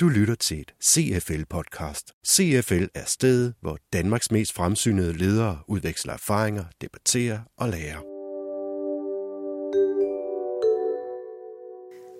Du 0.00 0.08
lytter 0.08 0.34
til 0.34 0.60
et 0.60 0.74
CFL-podcast. 0.84 2.22
CFL 2.26 2.84
er 2.94 3.04
stedet, 3.06 3.54
hvor 3.60 3.78
Danmarks 3.92 4.30
mest 4.30 4.52
fremsynede 4.52 5.12
ledere 5.12 5.58
udveksler 5.68 6.12
erfaringer, 6.12 6.64
debatterer 6.80 7.38
og 7.56 7.68
lærer. 7.68 8.00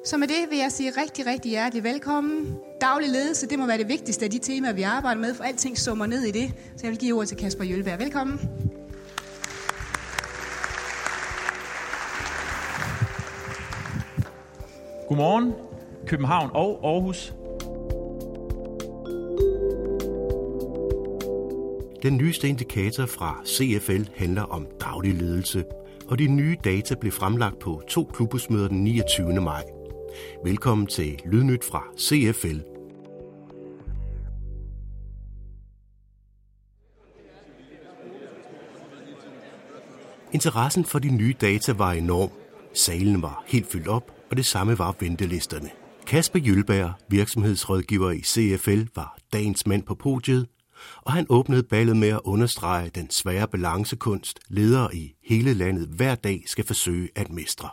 Så 0.05 0.17
med 0.17 0.29
det 0.29 0.51
vil 0.51 0.59
jeg 0.59 0.73
sige 0.73 0.91
rigtig, 0.91 1.27
rigtig 1.27 1.51
hjertelig 1.51 1.85
velkommen. 1.85 2.57
Daglig 2.81 3.11
ledelse, 3.11 3.49
det 3.49 3.59
må 3.59 3.67
være 3.67 3.79
det 3.79 3.89
vigtigste 3.89 4.25
af 4.25 4.31
de 4.31 4.39
temaer, 4.39 4.73
vi 4.73 4.83
arbejder 4.83 5.21
med, 5.21 5.35
for 5.35 5.45
alting 5.45 5.79
summer 5.79 6.07
ned 6.07 6.23
i 6.23 6.31
det. 6.31 6.53
Så 6.77 6.81
jeg 6.83 6.91
vil 6.91 6.99
give 6.99 7.17
ordet 7.17 7.29
til 7.29 7.37
Kasper 7.37 7.65
Jølberg. 7.65 7.99
Velkommen. 7.99 8.41
Godmorgen, 15.11 15.53
København 16.07 16.51
og 16.55 16.81
Aarhus. 16.85 17.35
Den 22.03 22.17
nyeste 22.17 22.49
indikator 22.49 23.07
fra 23.07 23.43
CFL 23.47 24.03
handler 24.17 24.43
om 24.43 24.67
daglig 24.81 25.15
ledelse, 25.15 25.65
og 26.09 26.19
de 26.19 26.27
nye 26.27 26.57
data 26.65 26.95
blev 26.95 27.13
fremlagt 27.13 27.59
på 27.59 27.83
to 27.89 28.11
klubhusmøder 28.15 28.69
den 28.69 28.85
29. 28.85 29.41
maj. 29.41 29.65
Velkommen 30.45 30.87
til 30.87 31.21
Lydnyt 31.25 31.65
fra 31.65 31.85
CFL. 31.99 32.61
Interessen 40.33 40.85
for 40.85 40.99
de 40.99 41.11
nye 41.17 41.35
data 41.41 41.73
var 41.73 41.93
enorm. 41.93 42.31
Salen 42.75 43.23
var 43.23 43.45
helt 43.47 43.67
fyldt 43.67 43.89
op, 43.89 44.20
og 44.31 44.37
det 44.37 44.47
samme 44.47 44.79
var 44.79 44.97
ventelisterne. 45.01 45.71
Kasper 46.07 46.39
Jølberg, 46.39 46.93
virksomhedsrådgiver 47.09 48.11
i 48.11 48.21
CFL, 48.21 48.83
var 48.97 49.19
dagens 49.33 49.67
mand 49.67 49.83
på 49.83 49.95
podiet, 49.95 50.47
og 50.97 51.13
han 51.13 51.27
åbnede 51.29 51.63
ballet 51.63 51.97
med 51.97 52.09
at 52.09 52.21
understrege 52.25 52.91
den 52.95 53.11
svære 53.11 53.49
balancekunst, 53.49 54.41
ledere 54.49 54.97
i 54.97 55.13
hele 55.25 55.55
landet 55.55 55.89
hver 55.89 56.15
dag 56.15 56.43
skal 56.47 56.67
forsøge 56.67 57.09
at 57.17 57.31
mestre. 57.31 57.69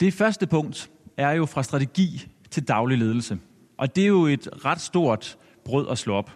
Det 0.00 0.14
første 0.14 0.46
punkt 0.46 0.90
er 1.16 1.30
jo 1.30 1.46
fra 1.46 1.62
strategi 1.62 2.28
til 2.50 2.68
daglig 2.68 2.98
ledelse. 2.98 3.38
Og 3.78 3.96
det 3.96 4.04
er 4.04 4.08
jo 4.08 4.26
et 4.26 4.48
ret 4.64 4.80
stort 4.80 5.38
brød 5.64 5.88
at 5.90 5.98
slå 5.98 6.14
op. 6.14 6.30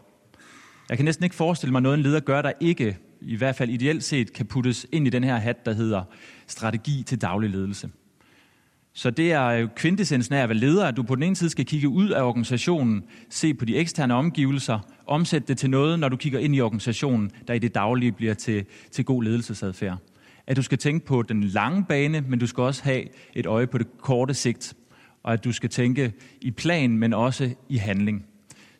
Jeg 0.88 0.98
kan 0.98 1.04
næsten 1.04 1.24
ikke 1.24 1.36
forestille 1.36 1.72
mig 1.72 1.82
noget, 1.82 1.96
en 1.96 2.02
leder 2.02 2.20
gør, 2.20 2.42
der 2.42 2.52
ikke, 2.60 2.98
i 3.20 3.36
hvert 3.36 3.56
fald 3.56 3.70
ideelt 3.70 4.04
set, 4.04 4.32
kan 4.32 4.46
puttes 4.46 4.86
ind 4.92 5.06
i 5.06 5.10
den 5.10 5.24
her 5.24 5.36
hat, 5.36 5.66
der 5.66 5.72
hedder 5.72 6.04
strategi 6.46 7.02
til 7.02 7.20
daglig 7.20 7.50
ledelse. 7.50 7.90
Så 8.96 9.10
det 9.10 9.32
er 9.32 9.50
jo 9.50 9.68
kvintessensen 9.76 10.34
af 10.34 10.42
at 10.42 10.48
være 10.48 10.58
leder, 10.58 10.86
at 10.86 10.96
du 10.96 11.02
på 11.02 11.14
den 11.14 11.22
ene 11.22 11.36
side 11.36 11.50
skal 11.50 11.64
kigge 11.66 11.88
ud 11.88 12.08
af 12.08 12.22
organisationen, 12.22 13.02
se 13.30 13.54
på 13.54 13.64
de 13.64 13.76
eksterne 13.76 14.14
omgivelser, 14.14 14.78
omsætte 15.06 15.48
det 15.48 15.58
til 15.58 15.70
noget, 15.70 15.98
når 15.98 16.08
du 16.08 16.16
kigger 16.16 16.38
ind 16.38 16.56
i 16.56 16.60
organisationen, 16.60 17.30
der 17.48 17.54
i 17.54 17.58
det 17.58 17.74
daglige 17.74 18.12
bliver 18.12 18.34
til, 18.34 18.64
til 18.92 19.04
god 19.04 19.22
ledelsesadfærd. 19.22 19.98
At 20.46 20.56
du 20.56 20.62
skal 20.62 20.78
tænke 20.78 21.06
på 21.06 21.22
den 21.22 21.44
lange 21.44 21.84
bane, 21.84 22.20
men 22.20 22.38
du 22.38 22.46
skal 22.46 22.62
også 22.62 22.84
have 22.84 23.04
et 23.34 23.46
øje 23.46 23.66
på 23.66 23.78
det 23.78 23.86
korte 23.98 24.34
sigt. 24.34 24.74
Og 25.22 25.32
at 25.32 25.44
du 25.44 25.52
skal 25.52 25.70
tænke 25.70 26.12
i 26.40 26.50
plan, 26.50 26.98
men 26.98 27.12
også 27.12 27.50
i 27.68 27.76
handling. 27.76 28.24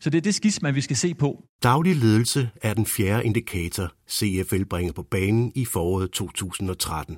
Så 0.01 0.11
det 0.11 0.19
er 0.19 0.23
det 0.23 0.35
skisma, 0.35 0.71
vi 0.71 0.81
skal 0.81 0.97
se 0.97 1.15
på. 1.15 1.45
Daglig 1.63 1.97
ledelse 1.97 2.51
er 2.63 2.75
den 2.75 2.87
fjerde 2.87 3.25
indikator, 3.25 3.93
CFL 4.11 4.65
bringer 4.65 4.93
på 4.93 5.03
banen 5.03 5.53
i 5.55 5.65
foråret 5.65 6.11
2013. 6.11 7.17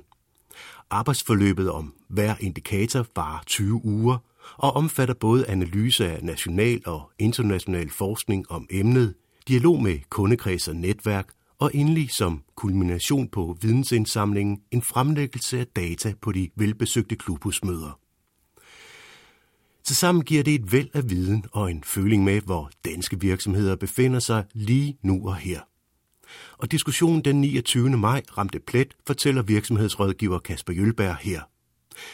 Arbejdsforløbet 0.89 1.71
om 1.71 1.93
hver 2.07 2.35
indikator 2.39 3.05
varer 3.15 3.43
20 3.45 3.85
uger 3.85 4.17
og 4.57 4.73
omfatter 4.75 5.13
både 5.13 5.47
analyse 5.47 6.11
af 6.11 6.23
national 6.23 6.81
og 6.85 7.11
international 7.19 7.89
forskning 7.89 8.51
om 8.51 8.67
emnet, 8.69 9.13
dialog 9.47 9.83
med 9.83 9.99
kundekreds 10.09 10.67
og 10.67 10.75
netværk, 10.75 11.27
og 11.59 11.71
endelig 11.73 12.11
som 12.11 12.43
kulmination 12.55 13.27
på 13.27 13.57
vidensindsamlingen 13.61 14.61
en 14.71 14.81
fremlæggelse 14.81 15.59
af 15.59 15.67
data 15.67 16.13
på 16.21 16.31
de 16.31 16.49
velbesøgte 16.55 17.15
klubhusmøder. 17.15 17.99
Tilsammen 19.83 20.23
giver 20.23 20.43
det 20.43 20.55
et 20.55 20.71
væld 20.71 20.89
af 20.93 21.09
viden 21.09 21.45
og 21.51 21.71
en 21.71 21.83
føling 21.83 22.23
med, 22.23 22.41
hvor 22.41 22.71
danske 22.85 23.19
virksomheder 23.19 23.75
befinder 23.75 24.19
sig 24.19 24.43
lige 24.53 24.97
nu 25.01 25.27
og 25.27 25.35
her. 25.35 25.59
Og 26.57 26.71
diskussionen 26.71 27.21
den 27.21 27.41
29. 27.41 27.89
maj 27.89 28.21
ramte 28.37 28.59
plet, 28.59 28.87
fortæller 29.07 29.41
virksomhedsrådgiver 29.41 30.39
Kasper 30.39 30.73
Jølberg 30.73 31.17
her. 31.17 31.41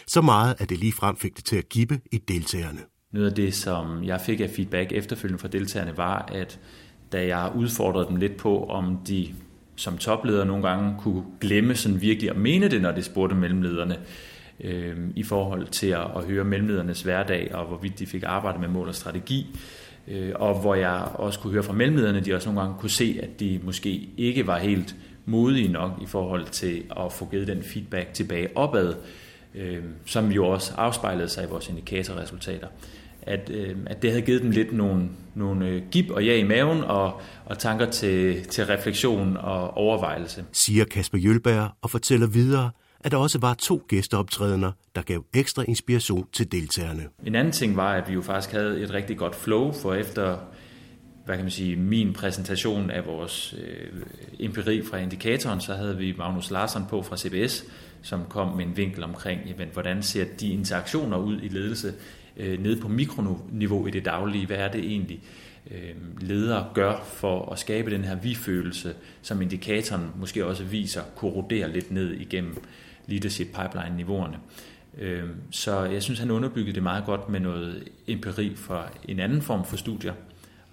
Så 0.08 0.22
meget, 0.22 0.56
at 0.60 0.70
det 0.70 0.78
lige 0.78 0.94
frem 0.94 1.16
fik 1.16 1.38
det 1.38 1.46
til 1.46 1.56
at 1.56 1.70
gippe 1.70 2.00
i 2.12 2.18
deltagerne. 2.18 2.80
Noget 3.12 3.30
af 3.30 3.36
det, 3.36 3.54
som 3.54 4.04
jeg 4.04 4.22
fik 4.22 4.42
af 4.42 4.50
feedback 4.50 4.92
efterfølgende 4.92 5.42
fra 5.42 5.48
deltagerne, 5.48 5.98
var, 5.98 6.26
at 6.32 6.60
da 7.12 7.26
jeg 7.28 7.52
udfordrede 7.56 8.08
dem 8.08 8.16
lidt 8.16 8.38
på, 8.38 8.66
om 8.66 8.98
de 9.08 9.36
som 9.76 9.98
topledere 9.98 10.46
nogle 10.46 10.68
gange 10.68 10.96
kunne 11.00 11.24
glemme 11.42 11.76
sådan 11.76 12.02
virkelig 12.02 12.30
at 12.30 12.38
mene 12.38 12.68
det, 12.68 12.82
når 12.82 12.92
de 12.92 13.04
spurgte 13.04 13.36
mellemlederne, 13.36 13.98
øh, 14.60 14.98
i 15.16 15.24
forhold 15.24 15.68
til 15.68 15.88
at, 15.88 16.08
at 16.16 16.24
høre 16.24 16.44
mellemledernes 16.44 17.02
hverdag, 17.02 17.56
og 17.56 17.66
hvorvidt 17.66 18.00
de 18.00 18.06
fik 18.06 18.24
arbejdet 18.26 18.62
med 18.62 18.70
mål 18.70 18.88
og 18.88 18.96
strategi, 18.96 19.56
øh, 20.08 20.32
og 20.36 20.62
hvor 20.62 20.76
jeg 20.76 21.08
også 21.14 21.40
kunne 21.40 21.54
høre 21.54 21.64
fra 21.64 21.74
mellemlederne, 21.74 22.20
de 22.20 22.34
også 22.34 22.50
nogle 22.50 22.62
gange 22.62 22.80
kunne 22.80 22.90
se, 22.90 23.20
at 23.24 23.40
de 23.40 23.60
måske 23.64 24.10
ikke 24.18 24.48
var 24.48 24.58
helt 24.58 24.96
modige 25.26 25.72
nok 25.72 25.92
i 26.02 26.06
forhold 26.06 26.46
til 26.46 26.84
at 27.00 27.14
få 27.14 27.28
givet 27.32 27.48
den 27.48 27.64
feedback 27.64 28.14
tilbage 28.14 28.58
opad, 28.58 28.94
øh, 29.56 29.84
som 30.06 30.32
jo 30.32 30.48
også 30.48 30.74
afspejlede 30.78 31.30
sig 31.30 31.44
i 31.44 31.48
vores 31.48 31.70
indikatorresultater. 31.70 32.68
At, 33.22 33.50
øh, 33.50 33.76
at 33.86 34.02
det 34.02 34.10
havde 34.10 34.22
givet 34.26 34.42
dem 34.42 34.52
lidt 34.52 34.74
nogle, 34.74 35.10
nogle 35.36 35.68
øh, 35.68 35.82
gib 35.92 36.12
og 36.12 36.26
ja 36.26 36.36
i 36.36 36.44
maven 36.44 36.84
og, 36.84 37.22
og 37.46 37.60
tanker 37.60 37.90
til, 37.90 38.44
til 38.44 38.66
refleksion 38.66 39.38
og 39.38 39.78
overvejelse. 39.78 40.46
Siger 40.52 40.86
Kasper 40.86 41.18
Jølberg 41.18 41.70
og 41.82 41.90
fortæller 41.90 42.28
videre, 42.28 42.70
at 43.04 43.12
der 43.12 43.18
også 43.18 43.40
var 43.40 43.54
to 43.54 43.84
gæsteoptrædener, 43.88 44.72
der 44.96 45.02
gav 45.02 45.26
ekstra 45.34 45.64
inspiration 45.68 46.28
til 46.34 46.52
deltagerne. 46.52 47.08
En 47.26 47.36
anden 47.36 47.54
ting 47.54 47.76
var, 47.76 47.94
at 47.94 48.10
vi 48.10 48.14
jo 48.14 48.22
faktisk 48.22 48.52
havde 48.52 48.82
et 48.82 48.94
rigtig 48.94 49.18
godt 49.18 49.36
flow, 49.36 49.72
for 49.72 49.94
efter 49.94 50.38
hvad 51.26 51.36
kan 51.36 51.44
man 51.44 51.52
sige, 51.52 51.76
min 51.76 52.14
præsentation 52.14 52.92
af 52.92 53.06
vores 53.06 53.56
øh, 53.58 54.02
empiri 54.40 54.84
fra 54.86 54.98
indikatoren, 54.98 55.62
så 55.62 55.74
havde 55.74 55.98
vi 55.98 56.16
Magnus 56.18 56.52
Larsen 56.52 56.84
på 56.90 57.02
fra 57.02 57.18
CBS, 57.18 57.66
som 58.02 58.26
kom 58.30 58.56
med 58.56 58.66
en 58.66 58.78
vinkel 58.78 59.04
omkring, 59.04 59.42
jamen, 59.48 59.68
hvordan 59.74 60.04
ser 60.04 60.26
de 60.40 60.50
interaktioner 60.50 61.18
ud 61.18 61.42
i 61.42 61.48
ledelse 61.48 61.94
øh, 62.38 62.64
nede 62.64 62.82
på 62.82 62.88
mikroniveau 62.88 63.88
i 63.88 63.92
det 63.92 64.06
daglige. 64.06 64.46
Hvad 64.46 64.58
er 64.58 64.72
det 64.72 64.84
egentlig, 64.84 65.24
øh, 65.72 66.22
ledere 66.22 66.68
gør 66.74 67.04
for 67.04 67.52
at 67.52 67.60
skabe 67.60 67.92
den 67.92 68.04
her 68.04 68.16
vi-følelse, 68.16 68.94
som 69.22 69.42
indikatoren 69.42 70.12
måske 70.20 70.46
også 70.46 70.64
viser, 70.64 71.02
korroderer 71.16 71.68
lidt 71.68 71.92
ned 71.92 72.12
igennem 72.12 72.64
leadership 73.08 73.48
pipeline-niveauerne. 73.48 74.38
Øhm, 74.98 75.36
så 75.52 75.84
jeg 75.84 76.04
synes, 76.04 76.20
han 76.20 76.32
underbyggede 76.32 76.76
det 76.76 76.84
meget 76.84 77.06
godt 77.06 77.30
med 77.30 77.40
noget 77.40 77.90
empiri 78.08 78.56
fra 78.56 78.90
en 79.08 79.20
anden 79.20 79.42
form 79.42 79.66
for 79.66 79.78
studier. 79.78 80.14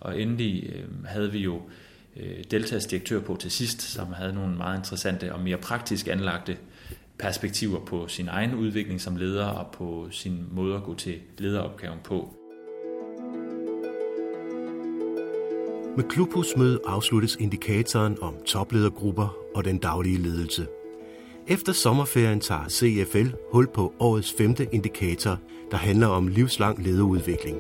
Og 0.01 0.21
endelig 0.21 0.73
øhm, 0.75 1.05
havde 1.05 1.33
vi 1.33 1.39
jo 1.39 1.63
øh, 2.17 2.45
Deltas 2.51 2.87
direktør 2.87 3.21
på 3.21 3.37
til 3.37 3.51
sidst, 3.51 3.83
som 3.83 4.13
havde 4.13 4.33
nogle 4.33 4.57
meget 4.57 4.79
interessante 4.79 5.35
og 5.35 5.41
mere 5.41 5.57
praktisk 5.57 6.09
anlagte 6.09 6.57
perspektiver 7.19 7.81
på 7.81 8.09
sin 8.09 8.29
egen 8.29 8.55
udvikling 8.55 9.01
som 9.01 9.17
leder 9.17 9.47
og 9.47 9.73
på 9.73 10.09
sin 10.11 10.47
måde 10.51 10.77
at 10.77 10.83
gå 10.83 10.95
til 10.95 11.15
lederopgaven 11.39 11.99
på. 12.05 12.35
Med 15.97 16.05
klubhusmødet 16.09 16.81
afsluttes 16.87 17.37
indikatoren 17.41 18.17
om 18.23 18.35
topledergrupper 18.47 19.37
og 19.55 19.65
den 19.65 19.79
daglige 19.79 20.19
ledelse. 20.19 20.67
Efter 21.49 21.73
sommerferien 21.73 22.41
tager 22.41 22.69
CFL 22.69 23.27
hul 23.53 23.69
på 23.75 23.93
årets 23.99 24.33
femte 24.33 24.69
indikator, 24.73 25.39
der 25.71 25.77
handler 25.77 26.07
om 26.07 26.29
livslang 26.29 26.83
lederudvikling. 26.83 27.59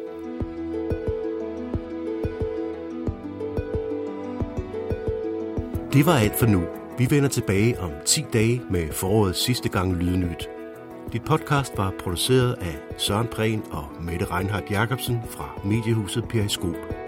Det 5.93 6.06
var 6.06 6.14
alt 6.14 6.38
for 6.38 6.46
nu. 6.46 6.62
Vi 6.99 7.06
vender 7.10 7.28
tilbage 7.28 7.81
om 7.81 7.90
10 8.06 8.25
dage 8.32 8.62
med 8.70 8.93
forårets 8.93 9.44
sidste 9.44 9.69
gang 9.69 9.94
Lydnyt. 9.94 10.49
Dit 11.12 11.25
podcast 11.25 11.72
var 11.76 11.94
produceret 11.99 12.52
af 12.60 12.78
Søren 12.99 13.28
Prehn 13.28 13.62
og 13.70 13.84
Mette 14.00 14.25
Reinhardt 14.25 14.70
Jacobsen 14.70 15.19
fra 15.31 15.60
mediehuset 15.64 16.25
Periskop. 16.28 17.00